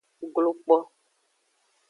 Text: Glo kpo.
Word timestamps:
Glo 0.33 0.51
kpo. 0.61 0.75